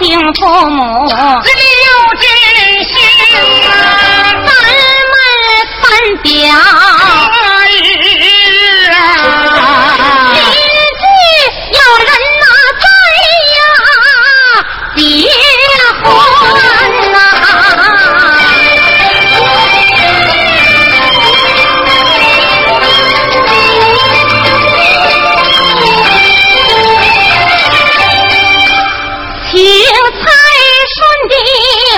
[0.00, 2.26] 敬父母，这里有真
[2.84, 2.94] 心，
[4.44, 4.48] 咱
[5.10, 5.14] 们
[5.80, 5.82] 三
[6.22, 6.34] 表。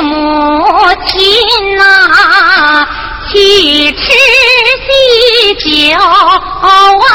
[0.02, 0.64] 母
[1.06, 2.86] 亲呐
[3.28, 4.02] 去吃
[4.86, 7.06] 喜酒啊。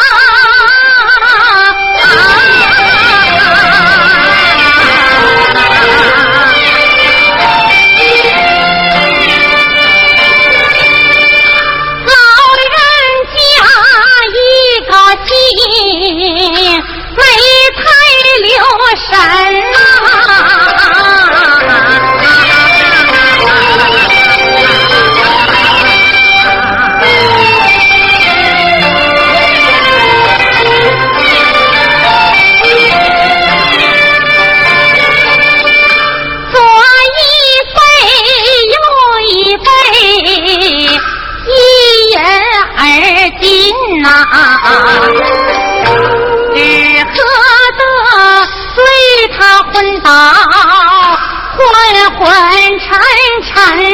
[44.32, 44.38] 啊
[46.54, 47.24] 只喝
[47.78, 47.84] 得
[48.76, 48.84] 醉
[49.38, 50.10] 他昏倒
[51.58, 51.62] 昏
[52.18, 52.90] 昏沉
[53.44, 53.91] 沉。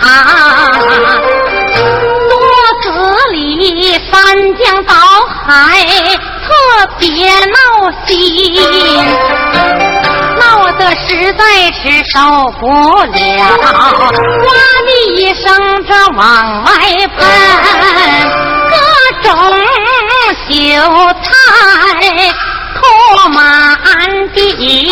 [0.00, 0.06] 啊，
[2.28, 2.32] 多
[2.82, 2.84] 死
[3.32, 4.12] 里翻
[4.56, 4.94] 江倒
[5.44, 5.50] 海，
[6.44, 6.48] 特
[6.98, 7.06] 别
[7.46, 7.56] 闹
[8.06, 8.14] 心，
[10.38, 10.40] 闹
[10.72, 12.18] 得实在是受
[12.58, 13.10] 不了，
[14.46, 14.50] 哇
[14.86, 15.44] 的一声
[15.86, 16.20] 这往
[16.64, 16.70] 外
[17.16, 17.18] 喷，
[18.70, 18.74] 各
[19.22, 19.30] 种
[20.48, 20.50] 秀
[21.22, 21.30] 才
[22.74, 22.80] 拖
[23.30, 23.38] 满
[24.34, 24.90] 地，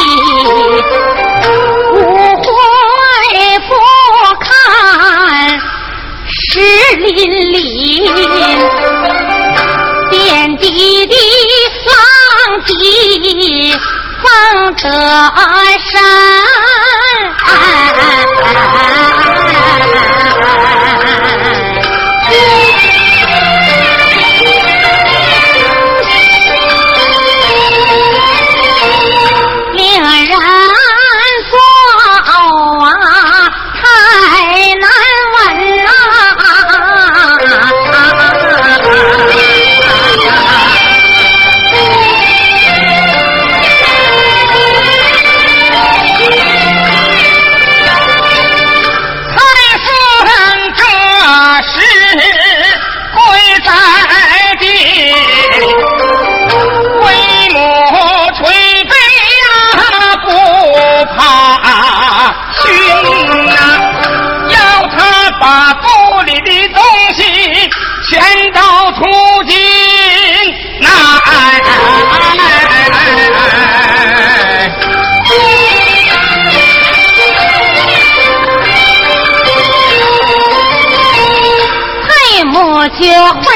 [6.53, 6.59] 湿
[6.97, 7.15] 淋
[7.53, 8.13] 淋。
[10.11, 11.15] 遍地的
[11.87, 11.95] 丧
[12.65, 13.79] 地
[14.21, 14.89] 放得
[15.79, 16.03] 深。
[83.01, 83.50] 姐。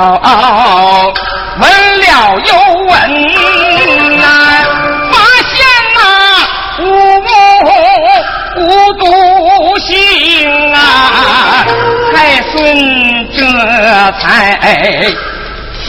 [0.00, 1.12] 哦，
[1.58, 1.68] 问
[2.00, 2.50] 了又
[2.84, 2.90] 问
[4.20, 4.24] 呐，
[5.10, 5.14] 发
[5.50, 5.56] 现
[5.96, 6.00] 那
[6.84, 6.86] 无
[7.20, 7.26] 母
[8.56, 8.62] 无
[8.94, 9.02] 独
[9.80, 9.88] 性
[10.72, 10.76] 啊，
[12.14, 12.16] 太
[12.52, 12.54] 孙
[13.36, 13.38] 这
[14.20, 14.22] 才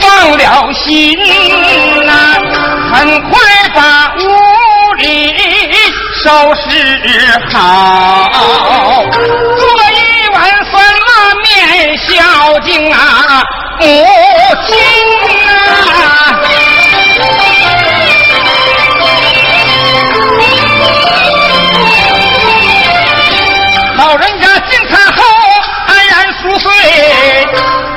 [0.36, 1.16] 了心
[2.04, 2.10] 呐，
[2.92, 2.98] 很
[3.30, 3.38] 快
[3.72, 3.78] 把
[4.16, 4.18] 屋
[4.94, 5.06] 里
[6.24, 6.68] 收拾
[7.52, 7.58] 好。
[11.54, 13.42] 念孝敬啊，
[13.80, 13.84] 母
[14.66, 14.78] 亲
[15.46, 15.48] 啊。
[23.96, 25.22] 老人家进餐后
[25.86, 26.70] 安然熟睡。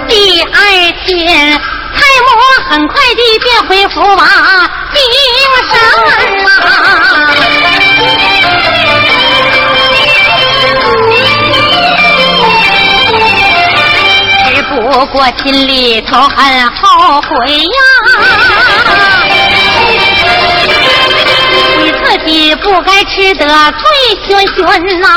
[0.08, 0.58] 第二
[1.06, 1.62] 天，
[1.96, 2.28] 蔡母
[2.70, 4.26] 很快地便回福娃，
[4.94, 5.00] 顶
[5.70, 5.72] 上。
[14.94, 17.66] 不过心里头很后悔呀。
[21.80, 23.82] 你自己不该吃得醉
[24.28, 24.62] 醺醺
[25.00, 25.08] 呐，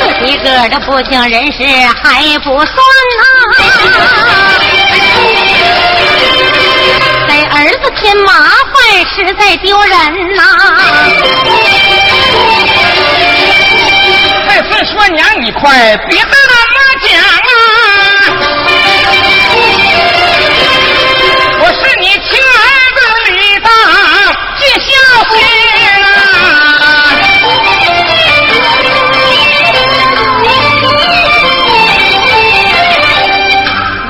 [0.00, 1.58] 自己个的不省人事
[2.02, 2.74] 还不算
[3.18, 3.22] 呐，
[7.28, 8.32] 给儿子添麻
[8.72, 8.74] 烦
[9.14, 10.42] 实在丢人呐。
[14.86, 16.34] 说娘，你快别跟俺
[16.74, 17.42] 妈讲啊！
[21.60, 22.58] 我是你亲儿
[22.96, 22.98] 子
[23.32, 23.68] 李大
[24.58, 24.88] 进孝
[25.28, 25.32] 心
[26.14, 26.16] 啊！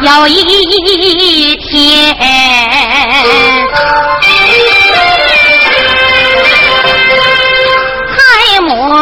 [0.03, 1.79] 有一天。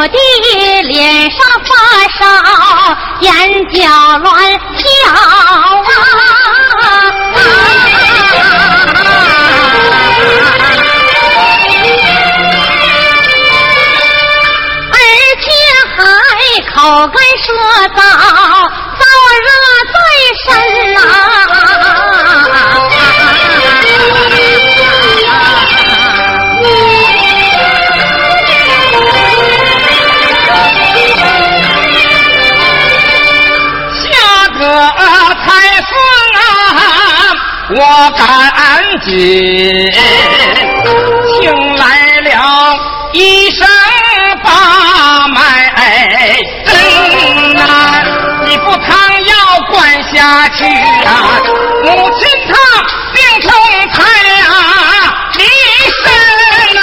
[0.09, 1.71] 的脸上发
[2.19, 2.25] 烧，
[3.21, 3.31] 眼
[3.71, 5.19] 角乱跳啊！
[16.75, 17.49] 口干舌
[17.97, 18.01] 燥，
[37.81, 38.21] 我赶
[39.05, 39.09] 紧
[41.41, 41.83] 请来
[42.23, 42.29] 了
[43.13, 43.17] 医
[43.53, 43.65] 生
[44.43, 45.39] 把脉
[46.67, 46.75] 真
[47.55, 47.63] 难
[48.47, 48.57] 你。
[48.59, 48.89] 不汤
[49.25, 49.33] 药
[49.71, 49.79] 灌
[50.13, 51.09] 下去啊，
[51.85, 51.87] 母
[52.19, 52.53] 亲她
[53.15, 53.49] 病从
[53.93, 53.97] 胎
[54.43, 54.51] 啊
[55.37, 55.41] 离
[56.03, 56.05] 身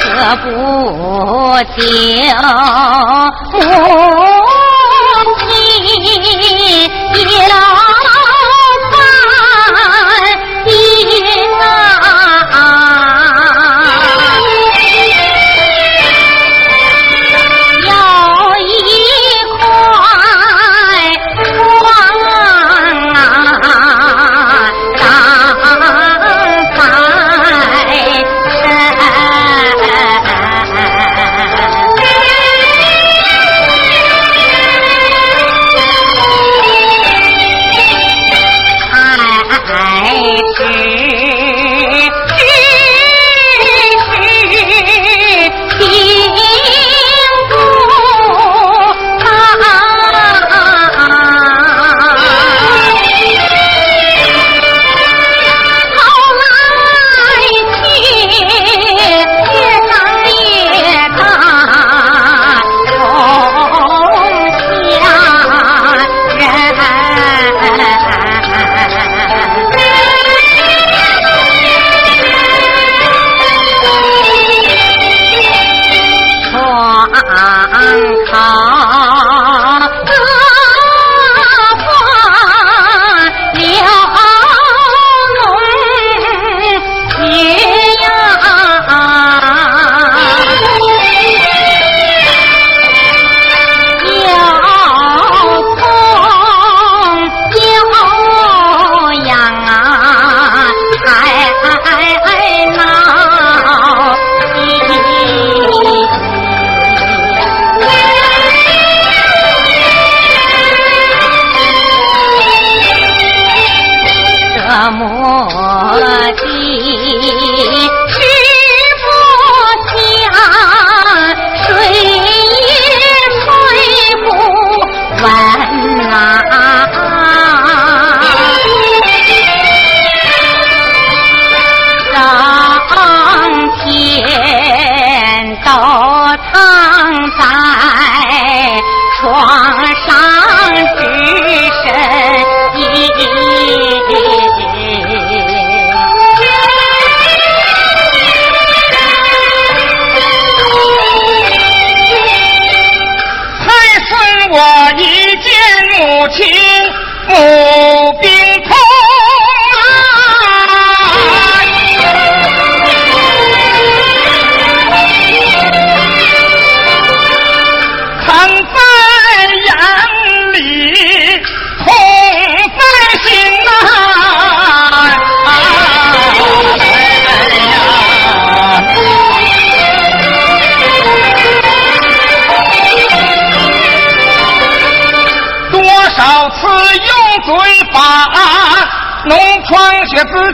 [0.00, 0.04] 可
[0.36, 0.46] 不
[1.76, 1.78] 久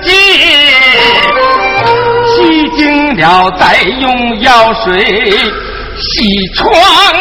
[0.01, 0.11] 己，
[2.35, 5.05] 洗净了再用药水
[5.99, 6.65] 洗床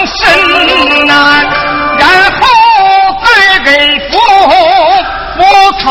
[0.06, 1.14] 身呐，
[1.98, 2.42] 然后
[3.24, 3.72] 再给
[4.10, 4.18] 服
[5.38, 5.44] 服
[5.80, 5.86] 草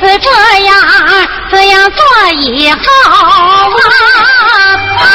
[0.00, 0.30] 是这
[0.64, 0.76] 样
[1.50, 2.00] 这样做
[2.40, 2.76] 以后
[5.00, 5.10] 啊，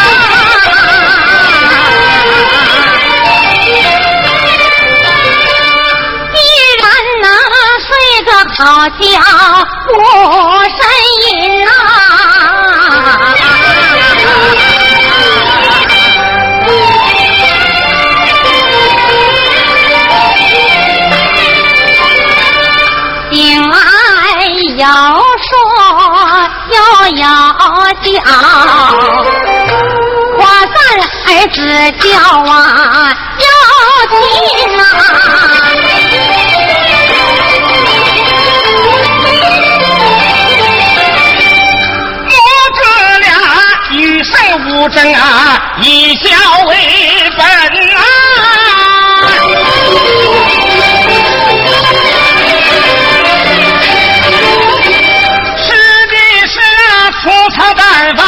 [6.33, 6.37] 依
[6.81, 6.83] 然
[7.21, 7.25] 能
[7.79, 7.87] 睡
[8.25, 8.99] 个好觉，
[9.87, 9.91] 不
[10.67, 10.77] 呻
[11.31, 11.31] 吟
[11.63, 11.71] 呐、
[26.73, 26.77] 又
[27.17, 27.25] 要
[28.01, 28.11] 叫，
[30.37, 30.75] 花三
[31.27, 31.57] 儿子
[31.99, 32.03] 叫
[32.51, 32.53] 啊
[33.39, 33.45] 要
[34.09, 34.13] 亲
[34.79, 34.81] 啊。
[42.25, 42.31] 母
[42.73, 42.79] 子
[43.19, 43.25] 俩
[43.91, 44.31] 与生
[44.69, 45.21] 无争啊，
[45.79, 46.25] 以孝
[46.67, 46.71] 为
[47.37, 47.41] 本
[47.95, 48.01] 啊。
[57.73, 58.25] 粗茶淡饭，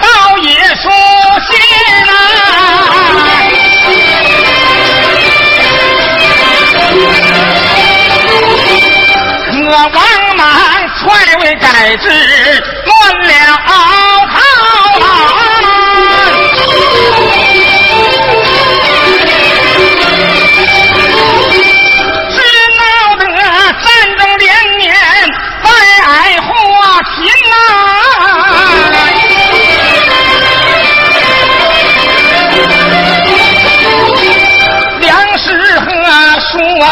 [0.00, 0.88] 倒也舒
[1.46, 1.52] 心
[2.06, 2.12] 呐。
[9.52, 10.40] 可王莽
[10.98, 11.00] 篡
[11.40, 12.04] 位改制，
[12.86, 12.90] 乱
[13.26, 13.32] 了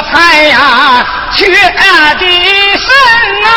[0.02, 2.26] 菜呀缺的
[2.76, 2.88] 甚
[3.44, 3.48] 啊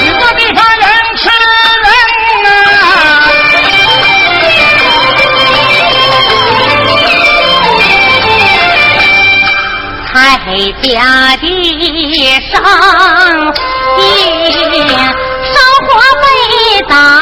[0.00, 1.46] 一个地方人吃人
[2.44, 2.52] 啊
[13.96, 15.88] 的圣地烧火
[16.20, 16.24] 被
[16.88, 17.21] 打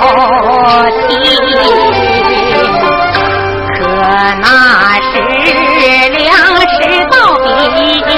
[0.00, 0.04] 母
[1.08, 1.10] 亲。
[3.76, 3.80] 可
[4.40, 4.44] 那
[5.00, 5.12] 时
[6.10, 6.18] 粮
[6.66, 6.78] 食
[7.10, 7.46] 倒比
[8.08, 8.10] 金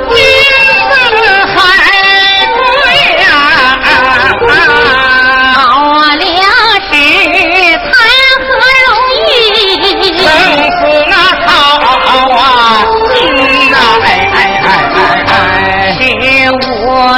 [0.00, 0.02] 子
[1.54, 1.56] 还
[2.56, 2.58] 贵
[3.22, 3.24] 呀、
[5.54, 5.56] 搞
[6.16, 6.22] 粮
[6.90, 6.92] 食
[7.76, 7.86] 谈
[8.46, 8.48] 何
[8.84, 8.86] 容
[9.28, 9.30] 易？
[10.16, 10.26] 生
[10.76, 11.12] 死那
[11.46, 11.48] 好
[12.34, 12.38] 啊，
[13.14, 13.14] 心
[13.70, 15.32] 呐，哎哎哎哎哎，
[15.98, 16.00] 是
[16.52, 16.56] 无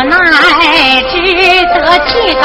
[0.05, 0.13] 奈
[1.11, 1.41] 只得
[2.07, 2.45] 去搞，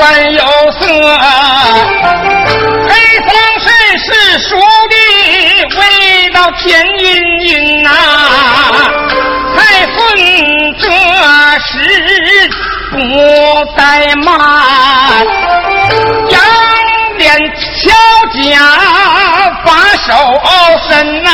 [0.00, 0.40] 味道酸有
[0.72, 0.80] 涩；
[2.88, 3.28] 黑方
[3.60, 4.08] 神是
[4.48, 4.56] 熟
[4.88, 4.94] 的，
[5.76, 5.80] 味
[6.30, 7.04] 道甜晕
[7.40, 7.90] 晕呐。
[9.56, 9.96] 才分
[10.78, 10.84] 这
[11.60, 11.68] 时
[12.90, 12.96] 不
[13.76, 13.78] 怠
[14.22, 14.26] 慢，
[16.30, 16.34] 杨
[17.18, 17.28] 连
[17.76, 17.92] 乔
[18.42, 18.42] 家
[19.66, 19.68] 把
[20.06, 20.08] 手
[20.88, 20.90] 伸
[21.22, 21.28] 呐，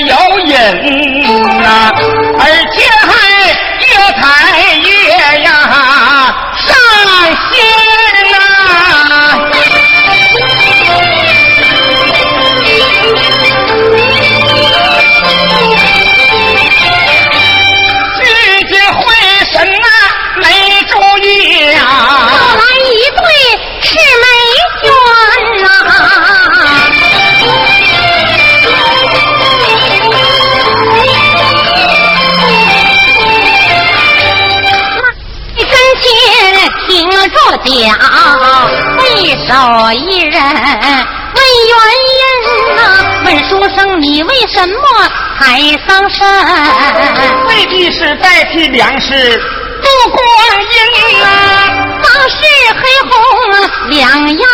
[0.00, 0.52] 有瘾
[1.62, 1.92] 呐，
[39.48, 39.56] 为首
[39.94, 42.20] 一人问原因
[42.76, 42.80] 呐？
[43.24, 44.74] 问书生你为什么
[45.38, 45.42] 才
[45.86, 46.20] 丧身？
[47.46, 49.38] 未必是代替粮食
[49.82, 50.20] 度光
[50.60, 50.68] 阴
[51.22, 51.26] 呐。
[52.02, 52.36] 丧事
[52.74, 53.10] 黑红
[53.88, 53.98] 两
[54.38, 54.46] 样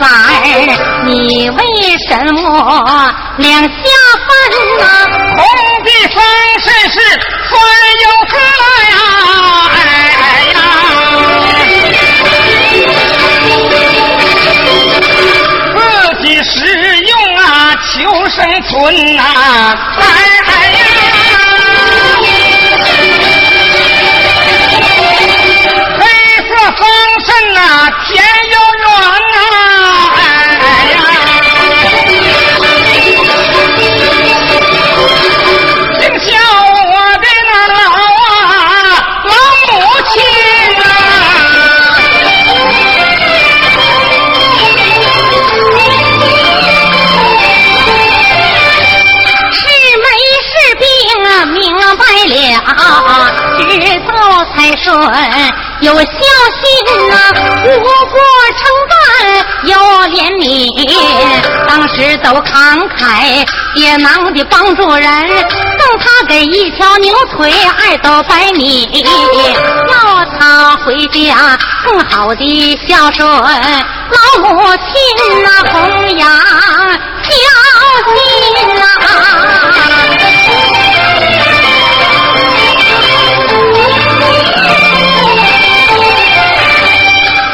[0.00, 0.02] 色，
[1.06, 1.58] 你为
[2.08, 3.68] 什么两下
[4.26, 4.28] 分
[4.80, 4.84] 呐？
[5.36, 5.44] 红
[5.84, 6.20] 的方
[6.58, 6.98] 身是
[7.48, 7.52] 酸
[8.02, 8.32] 有色
[8.90, 8.94] 呀，
[9.76, 10.19] 哎。
[18.30, 20.04] 生存呐，哎
[20.36, 20.39] 呀！
[62.00, 68.88] 当时都慷慨解囊的帮助人，送他给一条牛腿，二斗白米，
[69.92, 73.38] 要他回家更好的孝顺老
[74.40, 75.78] 母亲呐、弘
[76.16, 76.26] 扬
[77.22, 77.30] 孝
[78.06, 78.14] 心
[78.78, 78.82] 呐、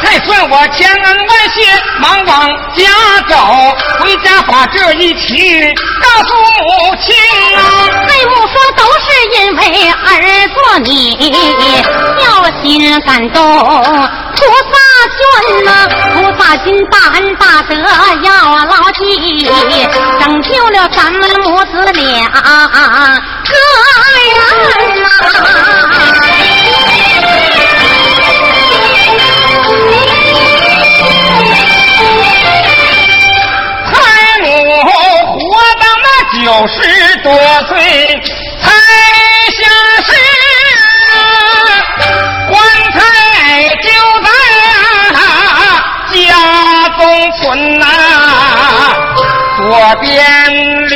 [0.01, 1.06] 才算我千恩万谢，忙往家
[3.29, 3.35] 走，
[3.99, 7.15] 回家把这一曲告诉母亲
[7.57, 7.59] 啊。
[8.07, 9.61] 太母说都是因为
[9.91, 10.13] 儿
[10.53, 10.87] 做你
[12.19, 12.21] 孝
[12.61, 12.65] 心
[13.01, 13.39] 感动，
[14.35, 14.39] 菩
[14.71, 14.73] 萨
[15.13, 15.19] 眷
[15.65, 15.69] 呐、
[16.13, 17.73] 菩萨心大恩大德
[18.23, 18.29] 要
[18.65, 19.01] 牢记，
[20.19, 22.29] 拯救了咱们母子俩
[23.43, 23.53] 个
[24.69, 25.05] 人呐、
[36.47, 36.75] 九十
[37.23, 37.29] 多
[37.67, 37.77] 岁
[38.61, 38.71] 才
[39.51, 39.59] 下
[40.05, 40.09] 世，
[42.49, 42.55] 棺
[42.93, 42.95] 材
[43.83, 43.85] 就
[44.23, 44.27] 在
[46.13, 46.15] 家
[46.97, 46.99] 中
[47.33, 47.43] 存
[47.79, 47.83] 呐、
[49.57, 49.61] 左
[49.99, 50.07] 边
[50.87, 50.95] 邻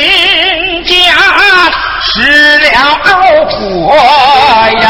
[0.84, 0.90] 家
[2.00, 2.10] 失
[2.58, 2.66] 了
[3.50, 3.52] 火
[4.80, 4.84] 呀。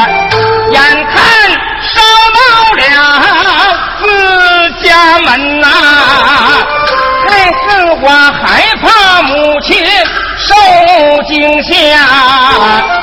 [11.33, 13.02] 惊吓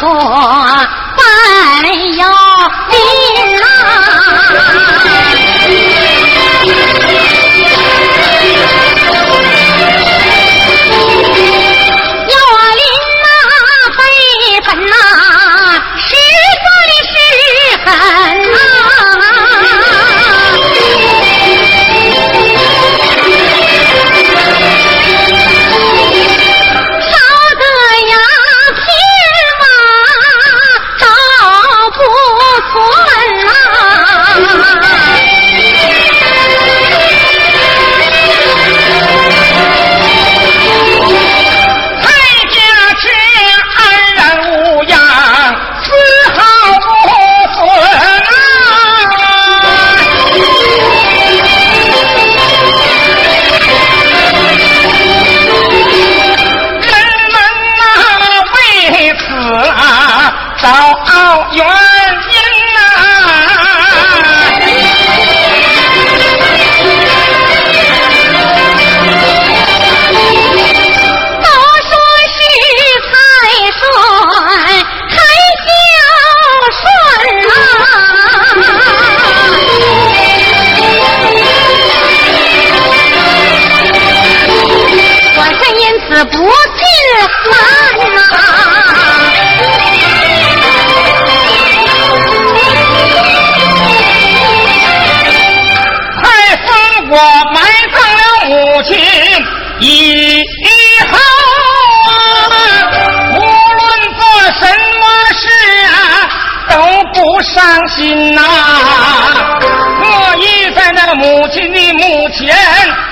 [0.00, 0.49] 好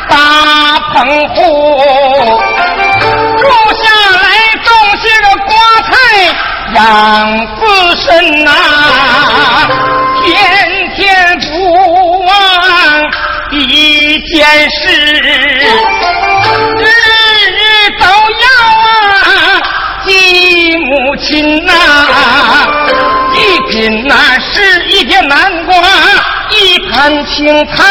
[0.09, 0.17] 大
[0.93, 1.39] 棚户
[3.39, 3.45] 住
[3.75, 3.83] 下
[4.23, 4.25] 来，
[4.65, 4.67] 种
[5.03, 5.51] 些个瓜
[5.87, 5.91] 菜
[6.75, 6.79] 养
[7.57, 7.61] 自
[7.97, 8.09] 身
[8.45, 8.51] 呐，
[10.25, 10.27] 天
[10.97, 11.51] 天不
[12.25, 12.31] 忘
[13.51, 14.37] 一件
[14.71, 14.83] 事，
[16.79, 16.83] 日
[17.51, 17.61] 日
[17.99, 18.47] 都要
[19.15, 19.17] 啊
[20.07, 20.09] 记
[20.77, 21.73] 母亲呐，
[23.35, 23.37] 一
[23.71, 23.73] 品
[24.09, 25.75] 那是一片南瓜，
[26.51, 27.85] 一盘青菜。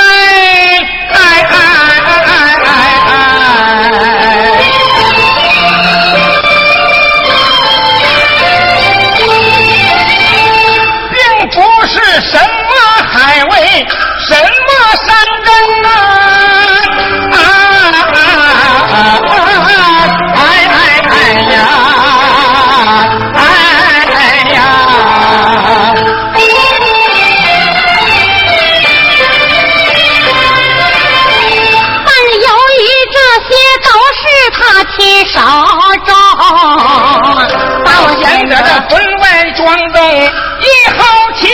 [39.94, 40.66] 为一
[40.98, 41.00] 后
[41.40, 41.50] 情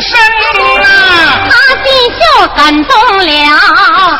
[0.00, 0.10] 深
[0.82, 0.84] 啊，
[1.46, 1.50] 他
[1.84, 1.86] 心
[2.18, 2.22] 就
[2.54, 3.28] 感动了，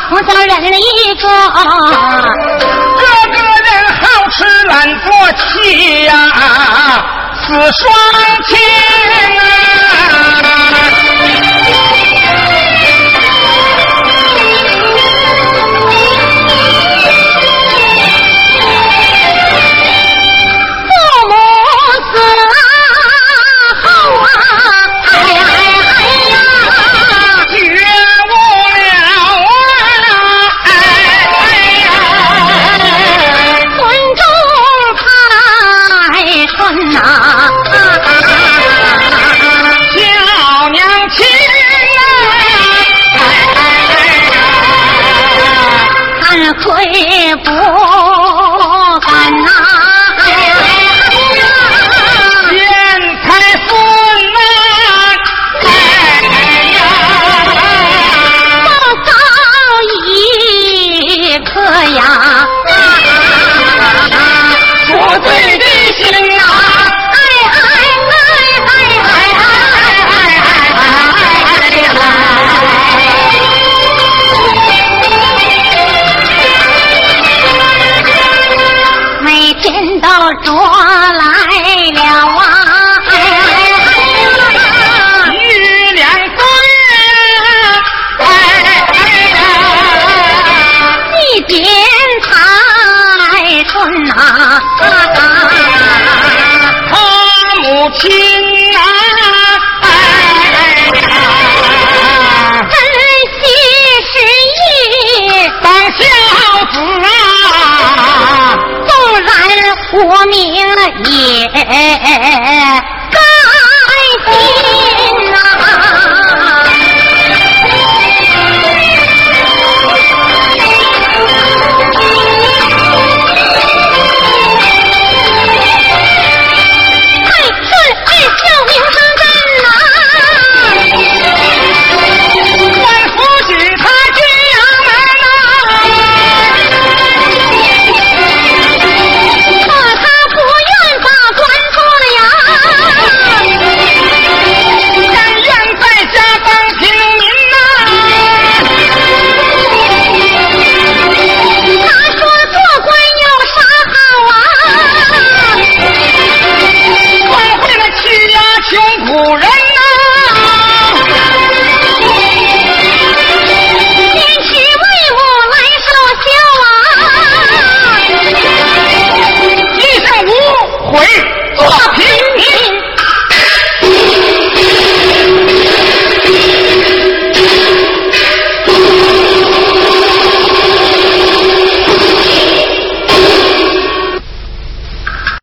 [0.09, 0.79] 从小忍一
[1.15, 1.23] 个，
[2.97, 3.69] 这个人
[4.01, 4.71] 好吃懒
[5.01, 6.39] 做气呀、啊，
[7.41, 7.81] 死双
[8.47, 8.49] 亲
[9.37, 9.41] 啊。